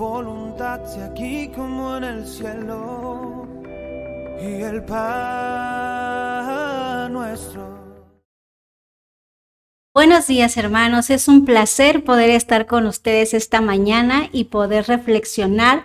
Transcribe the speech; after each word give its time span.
voluntad 0.00 0.82
sea 0.86 1.06
aquí 1.06 1.48
como 1.54 1.96
en 1.98 2.04
el 2.04 2.26
cielo. 2.26 3.46
Y 4.40 4.62
el 4.62 4.82
pan 4.82 5.12
nuestro. 7.12 7.78
Buenos 9.94 10.26
días 10.26 10.56
hermanos, 10.56 11.10
es 11.10 11.28
un 11.28 11.44
placer 11.44 12.02
poder 12.02 12.30
estar 12.30 12.64
con 12.66 12.86
ustedes 12.86 13.34
esta 13.34 13.60
mañana 13.60 14.30
y 14.32 14.44
poder 14.44 14.86
reflexionar 14.86 15.84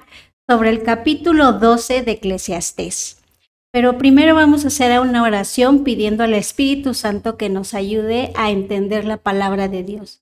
sobre 0.49 0.69
el 0.69 0.83
capítulo 0.83 1.51
12 1.51 2.03
de 2.03 2.11
Eclesiastés. 2.13 3.21
Pero 3.73 3.97
primero 3.97 4.33
vamos 4.33 4.63
a 4.63 4.69
hacer 4.69 4.97
una 5.01 5.23
oración 5.23 5.83
pidiendo 5.83 6.23
al 6.23 6.33
Espíritu 6.35 6.93
Santo 6.93 7.35
que 7.35 7.49
nos 7.49 7.73
ayude 7.73 8.31
a 8.35 8.49
entender 8.49 9.03
la 9.03 9.17
palabra 9.17 9.67
de 9.67 9.83
Dios. 9.83 10.21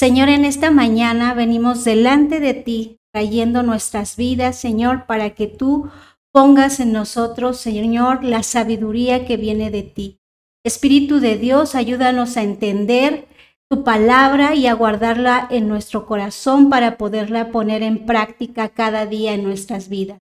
Señor, 0.00 0.30
en 0.30 0.46
esta 0.46 0.70
mañana 0.70 1.34
venimos 1.34 1.84
delante 1.84 2.40
de 2.40 2.54
ti, 2.54 2.96
trayendo 3.16 3.62
nuestras 3.62 4.14
vidas, 4.16 4.60
Señor, 4.60 5.06
para 5.06 5.30
que 5.30 5.46
tú 5.46 5.88
pongas 6.34 6.80
en 6.80 6.92
nosotros, 6.92 7.56
Señor, 7.56 8.22
la 8.22 8.42
sabiduría 8.42 9.24
que 9.24 9.38
viene 9.38 9.70
de 9.70 9.84
ti. 9.84 10.18
Espíritu 10.66 11.18
de 11.18 11.38
Dios, 11.38 11.74
ayúdanos 11.74 12.36
a 12.36 12.42
entender 12.42 13.26
tu 13.70 13.84
palabra 13.84 14.54
y 14.54 14.66
a 14.66 14.74
guardarla 14.74 15.46
en 15.50 15.66
nuestro 15.66 16.04
corazón 16.04 16.68
para 16.68 16.98
poderla 16.98 17.50
poner 17.52 17.82
en 17.82 18.04
práctica 18.04 18.68
cada 18.68 19.06
día 19.06 19.32
en 19.32 19.44
nuestras 19.44 19.88
vidas. 19.88 20.18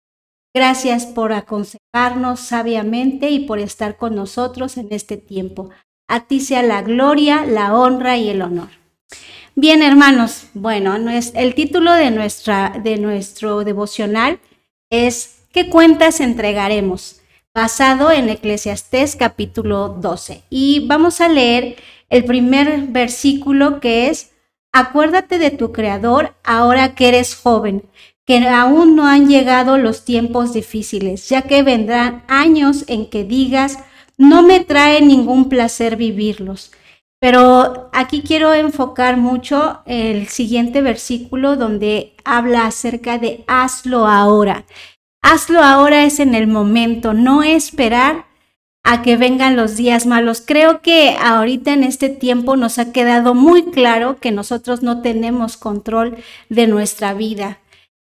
Gracias 0.55 1.05
por 1.05 1.34
aconsejarnos 1.34 2.39
sabiamente 2.39 3.30
y 3.30 3.41
por 3.41 3.59
estar 3.59 3.98
con 3.98 4.16
nosotros 4.16 4.77
en 4.77 4.88
este 4.91 5.17
tiempo. 5.17 5.70
A 6.08 6.27
ti 6.27 6.39
sea 6.39 6.64
la 6.64 6.81
gloria, 6.81 7.45
la 7.45 7.75
honra 7.75 8.16
y 8.16 8.30
el 8.30 8.41
honor. 8.41 8.84
Bien, 9.58 9.82
hermanos, 9.82 10.48
bueno, 10.54 10.95
el 10.95 11.55
título 11.55 11.94
de, 11.94 12.12
nuestra, 12.12 12.78
de 12.84 12.98
nuestro 12.98 13.64
devocional 13.64 14.39
es 14.89 15.44
¿Qué 15.53 15.70
cuentas 15.70 16.20
entregaremos? 16.20 17.22
basado 17.53 18.12
en 18.12 18.28
Eclesiastés 18.28 19.16
capítulo 19.16 19.88
12. 19.88 20.44
Y 20.50 20.86
vamos 20.88 21.22
a 21.22 21.30
leer 21.30 21.78
el 22.09 22.25
primer 22.25 22.88
versículo 22.88 23.80
que 23.80 24.09
es, 24.09 24.34
Acuérdate 24.73 25.38
de 25.38 25.52
tu 25.52 25.72
Creador 25.72 26.36
ahora 26.44 26.94
que 26.94 27.08
eres 27.08 27.34
joven 27.34 27.84
que 28.25 28.40
aún 28.50 28.97
no 28.97 29.08
han 29.08 29.30
llegado 29.30 29.78
los 29.78 30.03
tiempos 30.03 30.52
difíciles, 30.52 31.30
ya 31.30 31.44
que 31.44 31.64
vendrán 31.64 32.25
años 32.28 32.84
en 32.88 33.09
que 33.09 33.23
digas, 33.23 33.80
no 34.17 34.42
me 34.44 34.66
trae 34.66 35.02
ningún 35.02 35.47
placer 35.47 35.95
vivirlos. 35.95 36.72
Pero 37.26 37.90
aquí 37.92 38.22
quiero 38.22 38.54
enfocar 38.54 39.18
mucho 39.18 39.80
el 39.88 40.28
siguiente 40.28 40.81
versículo 40.84 41.56
donde 41.56 42.14
habla 42.23 42.68
acerca 42.68 43.18
de 43.18 43.44
hazlo 43.48 44.06
ahora. 44.06 44.66
Hazlo 45.23 45.64
ahora 45.64 46.03
es 46.03 46.20
en 46.20 46.36
el 46.36 46.46
momento, 46.46 47.16
no 47.16 47.42
esperar 47.42 48.28
a 48.84 49.02
que 49.02 49.18
vengan 49.18 49.56
los 49.56 49.76
días 49.76 50.06
malos. 50.06 50.44
Creo 50.46 50.84
que 50.84 51.18
ahorita 51.20 51.73
en 51.73 51.84
este 51.84 52.09
tiempo 52.09 52.58
nos 52.58 52.78
ha 52.78 52.92
quedado 52.92 53.34
muy 53.34 53.72
claro 53.72 54.18
que 54.18 54.31
nosotros 54.31 54.84
no 54.84 55.02
tenemos 55.02 55.58
control 55.58 56.18
de 56.50 56.68
nuestra 56.68 57.16
vida 57.16 57.58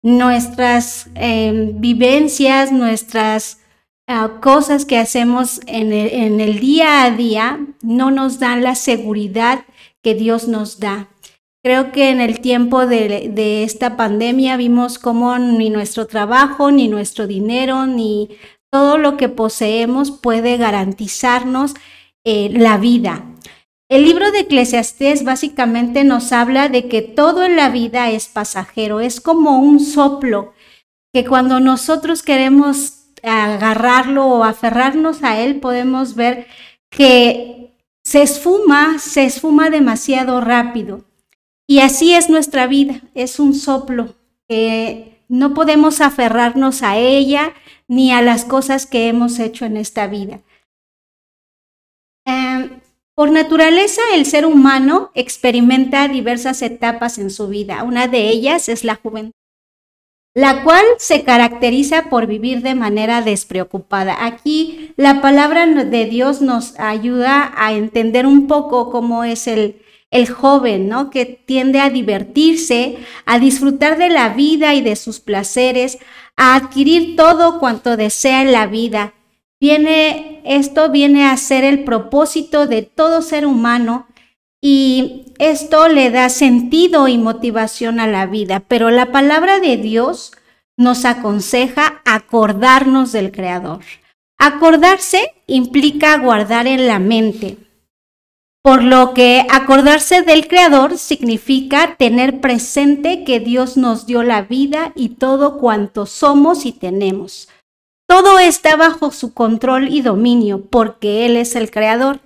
nuestras 0.01 1.09
em, 1.15 1.79
vivencias, 1.79 2.71
nuestras 2.71 3.58
ah, 4.09 4.39
cosas 4.41 4.83
que 4.85 4.97
hacemos 4.97 5.61
en 5.67 5.93
el, 5.93 6.59
día 6.59 7.03
a 7.03 7.11
día 7.11 7.65
no 7.81 8.11
nos 8.11 8.39
dan 8.39 8.63
la 8.63 8.75
seguridad 8.75 9.63
que 10.03 10.15
Dios 10.15 10.47
nos 10.47 10.79
da. 10.79 11.07
Creo 11.63 11.91
que 11.91 12.09
en 12.09 12.19
el 12.19 12.39
tiempo 12.39 12.85
de, 12.85 13.63
esta 13.63 13.95
pandemia 13.95 14.57
vimos 14.57 14.99
cómo 14.99 15.37
ni 15.37 15.69
nuestro 15.69 16.07
trabajo, 16.07 16.71
ni 16.71 16.87
nuestro 16.87 17.27
dinero, 17.27 17.85
ni 17.85 18.29
todo 18.71 18.97
lo 18.97 19.15
que 19.15 19.29
poseemos 19.29 20.11
puede 20.11 20.57
garantizarnos 20.57 21.75
eh, 22.25 22.49
la 22.51 22.77
vida. 22.77 23.25
El 23.89 24.03
libro 24.03 24.31
de 24.31 24.41
Eclesiastés 24.41 25.23
básicamente 25.23 26.03
nos 26.03 26.31
habla 26.31 26.69
de 26.69 26.87
que 26.87 27.01
todo 27.01 27.43
en 27.43 27.55
la 27.55 27.69
vida 27.69 28.11
es 28.11 28.27
pasajero, 28.27 28.99
es 28.99 29.19
como 29.19 29.59
un 29.59 29.79
soplo, 29.79 30.53
que 31.11 31.25
cuando 31.25 31.59
nosotros 31.59 32.21
queremos 32.21 32.98
agarrarlo 33.23 34.25
o 34.27 34.43
aferrarnos 34.43 35.23
a 35.23 35.39
él, 35.39 35.59
podemos 35.59 36.15
ver 36.15 36.47
que 36.89 37.75
se 38.03 38.21
esfuma, 38.21 38.99
se 38.99 39.25
esfuma 39.25 39.69
demasiado 39.69 40.41
rápido. 40.41 41.05
Y 41.67 41.79
así 41.79 42.13
es 42.13 42.29
nuestra 42.29 42.65
vida, 42.65 43.01
es 43.13 43.39
un 43.39 43.53
soplo 43.53 44.15
que 44.47 45.23
no 45.27 45.53
podemos 45.53 46.01
aferrarnos 46.01 46.81
a 46.81 46.97
ella 46.97 47.53
ni 47.87 48.11
a 48.11 48.21
las 48.21 48.45
cosas 48.45 48.87
que 48.87 49.07
hemos 49.07 49.37
hecho 49.37 49.65
en 49.65 49.77
esta 49.77 50.07
vida. 50.07 50.41
Em, 52.25 52.81
por 53.15 53.31
naturaleza, 53.31 54.01
el 54.13 54.25
ser 54.25 54.45
humano 54.45 55.11
experimenta 55.13 56.07
diversas 56.07 56.61
etapas 56.61 57.17
en 57.17 57.29
su 57.29 57.47
vida. 57.47 57.83
Una 57.83 58.07
de 58.07 58.29
ellas 58.29 58.69
es 58.69 58.83
la 58.83 58.95
juventud, 58.95 59.33
la 60.39 60.63
cual 60.63 60.83
se 60.97 61.23
caracteriza 61.23 62.09
por 62.09 62.27
vivir 62.27 62.61
de 62.61 62.75
manera 62.75 63.21
despreocupada. 63.21 64.25
Aquí 64.25 64.91
la 64.95 65.21
palabra 65.21 65.65
de 65.65 66.05
Dios 66.05 66.41
nos 66.41 66.79
ayuda 66.79 67.51
a 67.55 67.73
entender 67.73 68.25
un 68.25 68.47
poco 68.47 68.91
cómo 68.91 69.23
es 69.23 69.47
el, 69.47 69.81
el 70.11 70.29
joven, 70.29 70.87
¿no? 70.87 71.09
Que 71.09 71.25
tiende 71.25 71.79
a 71.79 71.89
divertirse, 71.89 72.97
a 73.25 73.39
disfrutar 73.39 73.97
de 73.97 74.09
la 74.09 74.29
vida 74.29 74.75
y 74.75 74.81
de 74.81 74.95
sus 74.95 75.19
placeres, 75.19 75.97
a 76.35 76.55
adquirir 76.55 77.15
todo 77.15 77.59
cuanto 77.59 77.97
desea 77.97 78.41
en 78.41 78.51
la 78.51 78.67
vida 78.67 79.13
Viene, 79.61 80.41
esto 80.45 80.89
viene 80.89 81.25
a 81.25 81.35
ser 81.35 81.65
el 81.65 81.83
propósito 81.83 82.65
de 82.65 82.81
todo 82.81 83.21
ser 83.21 83.45
humano 83.45 84.07
y 84.61 85.33
esto 85.39 85.87
le 85.87 86.11
da 86.11 86.29
sentido 86.29 87.07
y 87.07 87.17
motivación 87.17 87.99
a 87.99 88.07
la 88.07 88.25
vida. 88.25 88.61
Pero 88.61 88.89
la 88.89 89.11
palabra 89.11 89.59
de 89.59 89.77
Dios 89.77 90.33
nos 90.77 91.05
aconseja 91.05 92.01
acordarnos 92.05 93.11
del 93.11 93.31
Creador. 93.31 93.81
Acordarse 94.37 95.33
implica 95.47 96.17
guardar 96.17 96.65
en 96.67 96.87
la 96.87 96.99
mente, 96.99 97.57
por 98.63 98.83
lo 98.83 99.13
que 99.13 99.45
acordarse 99.49 100.21
del 100.21 100.47
Creador 100.47 100.97
significa 100.97 101.95
tener 101.97 102.39
presente 102.39 103.23
que 103.25 103.39
Dios 103.39 103.75
nos 103.75 104.05
dio 104.05 104.23
la 104.23 104.41
vida 104.41 104.93
y 104.95 105.09
todo 105.09 105.57
cuanto 105.57 106.05
somos 106.05 106.65
y 106.65 106.71
tenemos. 106.71 107.49
Todo 108.07 108.39
está 108.39 108.75
bajo 108.75 109.11
su 109.11 109.33
control 109.33 109.89
y 109.93 110.01
dominio 110.01 110.65
porque 110.65 111.25
Él 111.25 111.37
es 111.37 111.55
el 111.55 111.69
creador. 111.69 112.21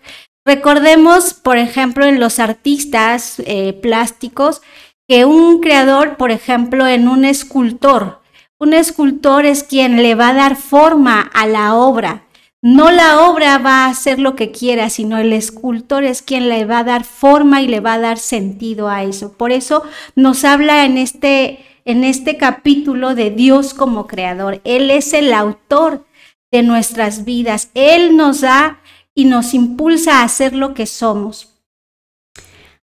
Recordemos, 0.46 1.34
por 1.34 1.58
ejemplo, 1.58 2.06
en 2.06 2.20
los 2.20 2.40
artistas 2.40 3.42
eh, 3.46 3.74
plásticos, 3.74 4.62
que 5.08 5.26
un 5.26 5.62
creador, 5.62 6.18
por 6.18 6.32
ejemplo, 6.32 6.88
en 6.88 7.08
un 7.08 7.26
escultor, 7.26 8.22
un 8.60 8.74
escultor 8.74 9.46
es 9.46 9.64
quien 9.64 10.02
le 10.02 10.16
va 10.16 10.30
a 10.30 10.34
dar 10.34 10.56
forma 10.56 11.22
a 11.22 11.48
la 11.48 11.76
obra. 11.76 12.24
No 12.62 12.92
la 12.92 13.28
obra 13.28 13.58
va 13.58 13.86
a 13.86 13.90
hacer 13.90 14.20
lo 14.20 14.38
que 14.38 14.52
quiera, 14.52 14.90
sino 14.90 15.18
el 15.18 15.34
escultor 15.34 16.06
es 16.06 16.22
quien 16.22 16.48
le 16.48 16.64
va 16.64 16.80
a 16.80 16.84
dar 16.86 17.04
forma 17.04 17.62
y 17.62 17.68
le 17.68 17.82
va 17.82 17.96
a 17.96 18.00
dar 18.00 18.18
sentido 18.18 18.88
a 18.88 19.04
eso. 19.04 19.34
Por 19.34 19.52
eso 19.52 19.84
nos 20.16 20.46
habla 20.46 20.86
en 20.86 20.98
este 20.98 21.66
en 21.84 22.06
este 22.06 22.38
capítulo 22.38 23.16
de 23.16 23.32
Dios 23.32 23.74
como 23.74 24.08
creador. 24.08 24.62
Él 24.64 24.90
es 24.92 25.12
el 25.12 25.34
autor 25.34 26.06
de 26.52 26.64
nuestras 26.64 27.26
vidas. 27.26 27.70
Él 27.74 28.16
nos 28.16 28.40
da 28.40 28.80
y 29.16 29.26
nos 29.26 29.54
impulsa 29.54 30.20
a 30.20 30.24
hacer 30.24 30.54
lo 30.54 30.74
que 30.74 30.86
somos. 30.86 31.50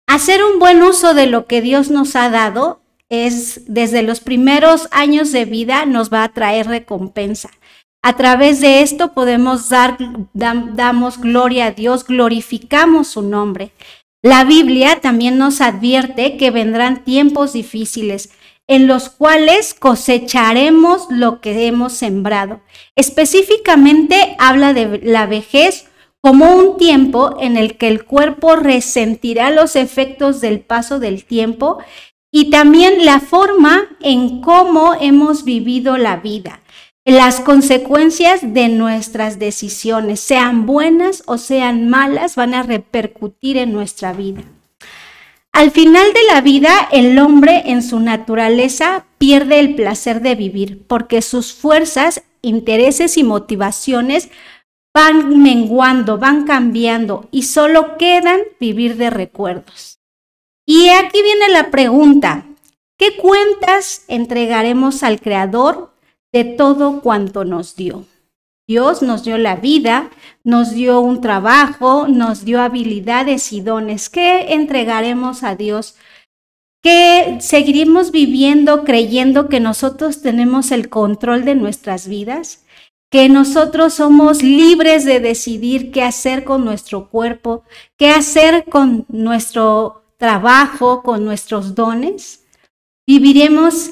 Hacer 0.06 0.44
un 0.44 0.58
buen 0.58 0.82
uso 0.82 1.14
de 1.14 1.26
lo 1.26 1.46
que 1.46 1.62
Dios 1.62 1.90
nos 1.90 2.16
ha 2.16 2.28
dado 2.28 2.82
es 3.08 3.62
desde 3.66 4.02
los 4.02 4.20
primeros 4.20 4.88
años 4.90 5.32
de 5.32 5.44
vida 5.44 5.84
nos 5.84 6.12
va 6.12 6.24
a 6.24 6.32
traer 6.32 6.66
recompensa. 6.66 7.50
A 8.02 8.16
través 8.16 8.60
de 8.60 8.82
esto 8.82 9.12
podemos 9.12 9.68
dar, 9.68 9.96
damos 10.32 11.18
gloria 11.20 11.66
a 11.66 11.70
Dios, 11.70 12.04
glorificamos 12.04 13.08
su 13.08 13.22
nombre. 13.22 13.70
La 14.22 14.44
Biblia 14.44 15.00
también 15.00 15.38
nos 15.38 15.60
advierte 15.60 16.36
que 16.36 16.50
vendrán 16.50 17.04
tiempos 17.04 17.52
difíciles, 17.52 18.30
en 18.66 18.86
los 18.86 19.08
cuales 19.08 19.74
cosecharemos 19.74 21.06
lo 21.10 21.40
que 21.40 21.66
hemos 21.66 21.92
sembrado. 21.92 22.60
Específicamente 22.96 24.36
habla 24.38 24.72
de 24.72 25.00
la 25.02 25.26
vejez 25.26 25.88
como 26.22 26.54
un 26.54 26.76
tiempo 26.76 27.36
en 27.40 27.56
el 27.56 27.76
que 27.76 27.88
el 27.88 28.04
cuerpo 28.04 28.54
resentirá 28.54 29.50
los 29.50 29.74
efectos 29.74 30.40
del 30.40 30.60
paso 30.60 31.00
del 31.00 31.24
tiempo 31.24 31.78
y 32.30 32.48
también 32.48 33.04
la 33.04 33.20
forma 33.20 33.88
en 34.00 34.40
cómo 34.40 34.94
hemos 34.98 35.44
vivido 35.44 35.98
la 35.98 36.16
vida. 36.16 36.60
Las 37.04 37.40
consecuencias 37.40 38.54
de 38.54 38.68
nuestras 38.68 39.40
decisiones, 39.40 40.20
sean 40.20 40.64
buenas 40.66 41.24
o 41.26 41.36
sean 41.36 41.90
malas, 41.90 42.36
van 42.36 42.54
a 42.54 42.62
repercutir 42.62 43.56
en 43.56 43.72
nuestra 43.72 44.12
vida. 44.12 44.42
Al 45.50 45.72
final 45.72 46.06
de 46.14 46.32
la 46.32 46.40
vida, 46.40 46.88
el 46.92 47.18
hombre 47.18 47.64
en 47.66 47.82
su 47.82 47.98
naturaleza 47.98 49.04
pierde 49.18 49.58
el 49.58 49.74
placer 49.74 50.22
de 50.22 50.36
vivir 50.36 50.86
porque 50.86 51.20
sus 51.20 51.52
fuerzas, 51.52 52.22
intereses 52.40 53.18
y 53.18 53.24
motivaciones 53.24 54.30
van 54.94 55.42
menguando, 55.42 56.18
van 56.18 56.44
cambiando 56.44 57.28
y 57.30 57.44
solo 57.44 57.96
quedan 57.96 58.40
vivir 58.60 58.96
de 58.96 59.10
recuerdos. 59.10 60.00
Y 60.66 60.88
aquí 60.90 61.22
viene 61.22 61.48
la 61.50 61.70
pregunta, 61.70 62.46
¿qué 62.98 63.16
cuentas 63.16 64.04
entregaremos 64.08 65.02
al 65.02 65.20
Creador 65.20 65.92
de 66.32 66.44
todo 66.44 67.00
cuanto 67.00 67.44
nos 67.44 67.74
dio? 67.74 68.04
Dios 68.68 69.02
nos 69.02 69.24
dio 69.24 69.38
la 69.38 69.56
vida, 69.56 70.10
nos 70.44 70.72
dio 70.72 71.00
un 71.00 71.20
trabajo, 71.20 72.06
nos 72.06 72.44
dio 72.44 72.60
habilidades 72.60 73.52
y 73.52 73.60
dones. 73.60 74.08
¿Qué 74.08 74.54
entregaremos 74.54 75.42
a 75.42 75.56
Dios? 75.56 75.96
¿Qué 76.82 77.38
seguiremos 77.40 78.12
viviendo 78.12 78.84
creyendo 78.84 79.48
que 79.48 79.60
nosotros 79.60 80.22
tenemos 80.22 80.70
el 80.70 80.88
control 80.88 81.44
de 81.44 81.54
nuestras 81.54 82.08
vidas? 82.08 82.61
¿Que 83.12 83.28
nosotros 83.28 83.92
somos 83.92 84.42
libres 84.42 85.04
de 85.04 85.20
decidir 85.20 85.90
qué 85.90 86.02
hacer 86.02 86.44
con 86.44 86.64
nuestro 86.64 87.10
cuerpo? 87.10 87.62
¿Qué 87.98 88.08
hacer 88.08 88.64
con 88.64 89.04
nuestro 89.10 90.02
trabajo, 90.16 91.02
con 91.02 91.22
nuestros 91.22 91.74
dones? 91.74 92.46
¿Viviremos 93.06 93.90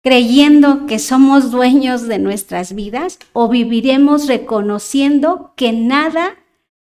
creyendo 0.00 0.86
que 0.86 1.00
somos 1.00 1.50
dueños 1.50 2.06
de 2.06 2.20
nuestras 2.20 2.76
vidas 2.76 3.18
o 3.32 3.48
viviremos 3.48 4.28
reconociendo 4.28 5.54
que 5.56 5.72
nada, 5.72 6.36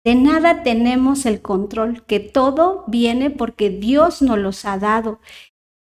de 0.03 0.17
nada 0.17 0.64
tenemos 0.64 1.26
el 1.26 1.43
control, 1.43 2.03
que 2.06 2.19
todo 2.19 2.82
viene 2.88 3.31
porque 3.31 3.70
Dios 3.70 4.20
nos 4.20 4.38
los 4.38 4.64
ha 4.64 4.79
dado, 4.79 5.20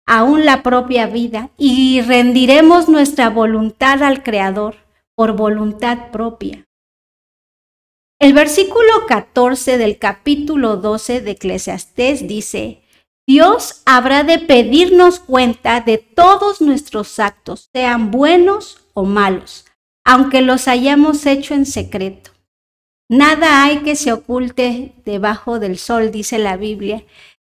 aún 0.06 0.44
la 0.44 0.62
propia 0.62 1.08
vida, 1.08 1.50
y 1.58 2.00
rendiremos 2.00 2.88
nuestra 2.88 3.28
voluntad 3.28 4.04
al 4.04 4.22
Creador 4.22 4.83
por 5.16 5.36
voluntad 5.36 6.10
propia. 6.10 6.64
El 8.20 8.32
versículo 8.32 9.06
14 9.06 9.76
del 9.76 9.98
capítulo 9.98 10.76
12 10.76 11.20
de 11.20 11.32
Eclesiastés 11.32 12.26
dice, 12.26 12.82
Dios 13.26 13.82
habrá 13.86 14.22
de 14.22 14.38
pedirnos 14.38 15.18
cuenta 15.18 15.80
de 15.80 15.98
todos 15.98 16.60
nuestros 16.60 17.18
actos, 17.18 17.70
sean 17.72 18.10
buenos 18.10 18.86
o 18.92 19.04
malos, 19.04 19.66
aunque 20.04 20.42
los 20.42 20.68
hayamos 20.68 21.26
hecho 21.26 21.54
en 21.54 21.66
secreto. 21.66 22.30
Nada 23.08 23.64
hay 23.64 23.78
que 23.78 23.96
se 23.96 24.12
oculte 24.12 24.92
debajo 25.04 25.58
del 25.58 25.78
sol, 25.78 26.10
dice 26.10 26.38
la 26.38 26.56
Biblia. 26.56 27.04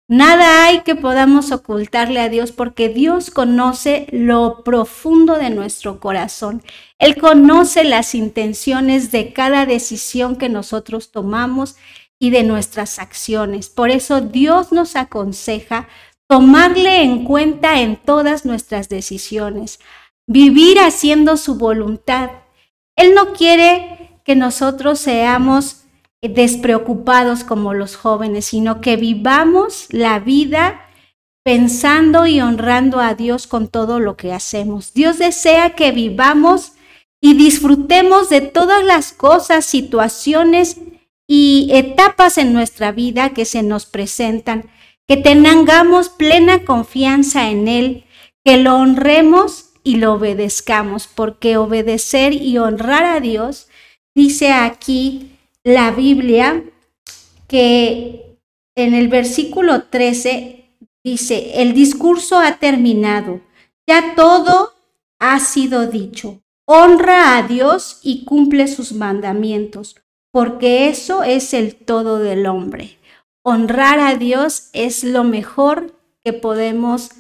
Nada 0.10 0.66
hay 0.66 0.82
que 0.84 0.96
podamos 0.96 1.52
ocultarle 1.52 2.22
a 2.22 2.30
Dios 2.30 2.54
porque 2.54 2.88
Dios 2.88 3.30
conoce 3.30 4.08
lo 4.12 4.64
profundo 4.64 5.38
de 5.38 5.50
nuestro 5.50 6.00
corazón. 6.00 6.64
Él 6.98 7.18
conoce 7.18 7.84
las 7.84 8.16
intenciones 8.16 9.12
de 9.12 9.34
cada 9.34 9.66
decisión 9.66 10.38
que 10.38 10.48
nosotros 10.48 11.12
tomamos 11.12 11.76
y 12.20 12.30
de 12.30 12.44
nuestras 12.44 13.00
acciones. 13.00 13.70
Por 13.70 13.90
eso 13.90 14.22
Dios 14.22 14.72
nos 14.72 14.96
aconseja 14.96 15.90
tomarle 16.28 17.02
en 17.02 17.26
cuenta 17.26 17.82
en 17.82 17.98
todas 17.98 18.46
nuestras 18.46 18.88
decisiones, 18.88 19.80
vivir 20.26 20.80
haciendo 20.80 21.36
su 21.36 21.56
voluntad. 21.56 22.32
Él 22.96 23.14
no 23.14 23.34
quiere 23.34 24.22
que 24.24 24.36
nosotros 24.38 25.00
seamos 25.00 25.87
despreocupados 26.22 27.44
como 27.44 27.74
los 27.74 27.96
jóvenes, 27.96 28.46
sino 28.46 28.82
que 28.82 28.96
vivamos 28.96 29.88
la 29.92 30.20
vida 30.20 30.82
pensando 31.44 32.26
y 32.26 32.42
honrando 32.42 33.00
a 33.00 33.14
Dios 33.14 33.48
con 33.48 33.68
todo 33.68 34.00
lo 34.00 34.18
que 34.18 34.34
hacemos. 34.34 34.94
Dios 34.94 35.18
desea 35.18 35.76
que 35.76 35.92
vivamos 35.92 36.74
y 37.22 37.36
disfrutemos 37.36 38.30
de 38.30 38.42
todas 38.42 38.84
las 38.84 39.14
cosas, 39.14 39.66
situaciones 39.66 40.78
y 41.28 41.70
etapas 41.72 42.38
en 42.38 42.54
nuestra 42.54 42.92
vida 42.92 43.30
que 43.30 43.46
se 43.46 43.64
nos 43.64 43.86
presentan, 43.86 44.70
que 45.08 45.18
tengamos 45.18 46.10
plena 46.10 46.66
confianza 46.66 47.50
en 47.50 47.68
Él, 47.68 48.06
que 48.44 48.58
lo 48.58 48.76
honremos 48.76 49.72
y 49.84 49.98
lo 49.98 50.14
obedezcamos, 50.14 51.08
porque 51.08 51.58
obedecer 51.58 52.34
y 52.34 52.58
honrar 52.58 53.06
a 53.06 53.20
Dios, 53.20 53.68
dice 54.14 54.52
aquí 54.52 55.37
la 55.68 55.92
Biblia, 55.92 56.64
que 57.50 58.40
en 58.74 58.94
el 58.94 59.10
versículo 59.10 59.84
13 59.84 60.64
dice, 61.04 61.62
el 61.62 61.74
discurso 61.74 62.40
ha 62.40 62.58
terminado, 62.58 63.42
ya 63.86 64.16
todo 64.16 64.72
ha 65.20 65.42
sido 65.42 65.88
dicho. 65.88 66.42
Honra 66.66 67.36
a 67.36 67.44
Dios 67.44 68.00
y 68.02 68.24
cumple 68.24 68.70
sus 68.70 68.94
mandamientos 68.94 69.98
porque 70.32 70.88
eso 70.88 71.24
es 71.24 71.54
el 71.54 71.76
todo 71.76 72.20
del 72.20 72.46
hombre. 72.48 72.98
Honrar 73.44 74.00
a 74.00 74.16
Dios 74.16 74.70
es 74.72 75.04
lo 75.04 75.26
mejor 75.26 75.94
que 76.24 76.32
podemos 76.32 77.12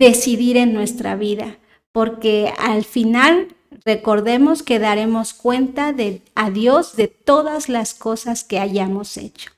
decidir 0.00 0.56
en 0.56 0.74
nuestra 0.74 1.14
vida, 1.14 1.56
porque 1.92 2.52
al 2.58 2.84
final 2.84 3.54
recordemos 3.84 4.62
que 4.62 4.78
daremos 4.78 5.34
cuenta 5.34 5.92
de, 5.92 6.22
a 6.34 6.50
Dios 6.50 6.96
de 6.96 7.08
todas 7.08 7.68
las 7.68 7.94
cosas 7.94 8.44
que 8.44 8.58
hayamos 8.58 9.16
hecho. 9.16 9.50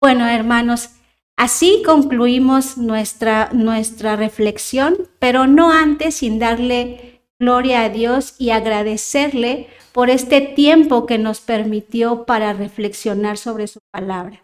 Bueno, 0.00 0.26
hermanos, 0.26 0.90
así 1.36 1.82
concluimos 1.84 2.76
nuestra, 2.76 3.50
nuestra 3.52 4.16
reflexión, 4.16 4.96
pero 5.18 5.46
no 5.46 5.70
antes 5.70 6.16
sin 6.16 6.38
darle 6.38 7.22
gloria 7.38 7.82
a 7.82 7.88
Dios 7.88 8.34
y 8.38 8.50
agradecerle 8.50 9.68
por 9.92 10.10
este 10.10 10.40
tiempo 10.40 11.06
que 11.06 11.18
nos 11.18 11.40
permitió 11.40 12.24
para 12.24 12.52
reflexionar 12.52 13.36
sobre 13.36 13.66
su 13.66 13.80
palabra. 13.90 14.42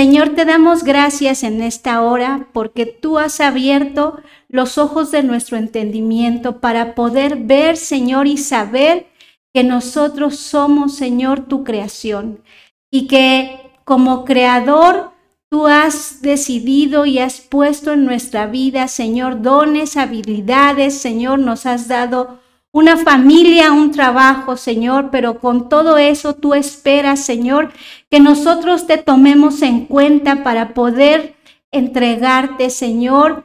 Señor, 0.00 0.30
te 0.30 0.46
damos 0.46 0.82
gracias 0.82 1.42
en 1.42 1.60
esta 1.60 2.00
hora 2.00 2.48
porque 2.54 2.86
tú 2.86 3.18
has 3.18 3.38
abierto 3.38 4.18
los 4.48 4.78
ojos 4.78 5.10
de 5.10 5.22
nuestro 5.22 5.58
entendimiento 5.58 6.58
para 6.58 6.94
poder 6.94 7.36
ver, 7.36 7.76
Señor, 7.76 8.26
y 8.26 8.38
saber 8.38 9.08
que 9.52 9.62
nosotros 9.62 10.36
somos, 10.36 10.94
Señor, 10.94 11.48
tu 11.48 11.64
creación 11.64 12.42
y 12.90 13.08
que 13.08 13.60
como 13.84 14.24
creador 14.24 15.10
tú 15.50 15.66
has 15.66 16.22
decidido 16.22 17.04
y 17.04 17.18
has 17.18 17.42
puesto 17.42 17.92
en 17.92 18.06
nuestra 18.06 18.46
vida, 18.46 18.88
Señor, 18.88 19.42
dones, 19.42 19.98
habilidades, 19.98 20.96
Señor, 20.96 21.40
nos 21.40 21.66
has 21.66 21.88
dado 21.88 22.39
una 22.72 22.96
familia, 22.96 23.72
un 23.72 23.90
trabajo, 23.90 24.56
Señor, 24.56 25.10
pero 25.10 25.40
con 25.40 25.68
todo 25.68 25.98
eso 25.98 26.34
tú 26.34 26.54
esperas, 26.54 27.24
Señor, 27.24 27.72
que 28.10 28.20
nosotros 28.20 28.86
te 28.86 28.98
tomemos 28.98 29.62
en 29.62 29.86
cuenta 29.86 30.44
para 30.44 30.72
poder 30.72 31.34
entregarte, 31.72 32.70
Señor, 32.70 33.44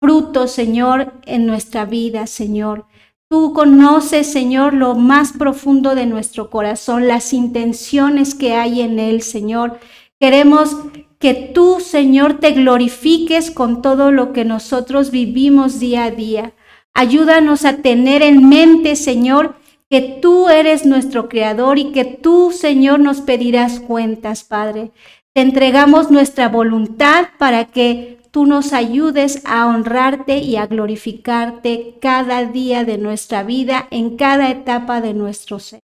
fruto, 0.00 0.48
Señor, 0.48 1.14
en 1.26 1.46
nuestra 1.46 1.84
vida, 1.84 2.26
Señor. 2.26 2.86
Tú 3.28 3.52
conoces, 3.52 4.30
Señor, 4.30 4.74
lo 4.74 4.94
más 4.94 5.32
profundo 5.32 5.94
de 5.94 6.06
nuestro 6.06 6.50
corazón, 6.50 7.08
las 7.08 7.32
intenciones 7.32 8.34
que 8.34 8.54
hay 8.54 8.82
en 8.82 8.98
él, 8.98 9.22
Señor. 9.22 9.78
Queremos 10.20 10.76
que 11.18 11.34
tú, 11.34 11.80
Señor, 11.80 12.38
te 12.38 12.52
glorifiques 12.52 13.50
con 13.50 13.82
todo 13.82 14.12
lo 14.12 14.32
que 14.32 14.44
nosotros 14.44 15.10
vivimos 15.10 15.80
día 15.80 16.04
a 16.04 16.10
día. 16.10 16.52
Ayúdanos 16.98 17.66
a 17.66 17.76
tener 17.76 18.22
en 18.22 18.48
mente, 18.48 18.96
Señor, 18.96 19.56
que 19.90 20.18
tú 20.22 20.48
eres 20.48 20.86
nuestro 20.86 21.28
creador 21.28 21.78
y 21.78 21.92
que 21.92 22.06
tú, 22.06 22.52
Señor, 22.52 23.00
nos 23.00 23.20
pedirás 23.20 23.80
cuentas, 23.80 24.44
Padre. 24.44 24.92
Te 25.34 25.42
entregamos 25.42 26.10
nuestra 26.10 26.48
voluntad 26.48 27.26
para 27.38 27.66
que 27.66 28.18
tú 28.30 28.46
nos 28.46 28.72
ayudes 28.72 29.42
a 29.44 29.66
honrarte 29.66 30.38
y 30.38 30.56
a 30.56 30.66
glorificarte 30.68 31.98
cada 32.00 32.46
día 32.46 32.84
de 32.84 32.96
nuestra 32.96 33.42
vida, 33.42 33.88
en 33.90 34.16
cada 34.16 34.48
etapa 34.48 35.02
de 35.02 35.12
nuestro 35.12 35.58
ser. 35.58 35.80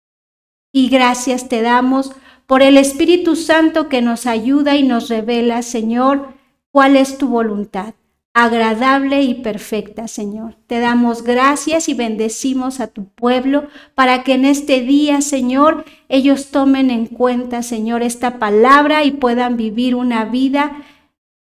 Y 0.71 0.87
gracias 0.87 1.49
te 1.49 1.61
damos 1.61 2.13
por 2.47 2.61
el 2.61 2.77
Espíritu 2.77 3.35
Santo 3.35 3.89
que 3.89 4.01
nos 4.01 4.27
ayuda 4.27 4.77
y 4.77 4.83
nos 4.83 5.09
revela, 5.09 5.61
Señor, 5.61 6.29
cuál 6.71 6.95
es 6.95 7.17
tu 7.17 7.27
voluntad 7.27 7.95
agradable 8.33 9.23
y 9.23 9.35
perfecta, 9.35 10.07
Señor. 10.07 10.55
Te 10.67 10.79
damos 10.79 11.23
gracias 11.23 11.89
y 11.89 11.93
bendecimos 11.93 12.79
a 12.79 12.87
tu 12.87 13.05
pueblo 13.05 13.67
para 13.93 14.23
que 14.23 14.33
en 14.33 14.45
este 14.45 14.81
día, 14.81 15.21
Señor, 15.21 15.85
ellos 16.07 16.51
tomen 16.51 16.91
en 16.91 17.07
cuenta, 17.07 17.61
Señor, 17.63 18.03
esta 18.03 18.39
palabra 18.39 19.03
y 19.03 19.11
puedan 19.11 19.57
vivir 19.57 19.95
una 19.95 20.25
vida 20.25 20.83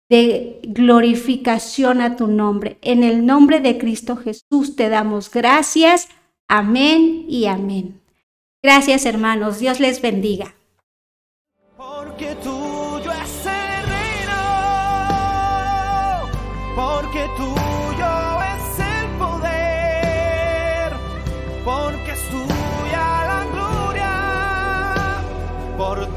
de 0.09 0.61
glorificación 0.65 2.01
a 2.01 2.17
tu 2.17 2.27
nombre. 2.27 2.79
En 2.83 3.05
el 3.05 3.25
nombre 3.25 3.61
de 3.61 3.79
Cristo 3.79 4.17
Jesús 4.17 4.75
te 4.75 4.89
damos 4.89 5.31
gracias. 5.31 6.09
Amén 6.49 7.25
y 7.29 7.47
amén. 7.47 8.01
Gracias, 8.63 9.07
hermanos. 9.07 9.61
Dios 9.61 9.79
les 9.79 10.03
bendiga. 10.03 10.55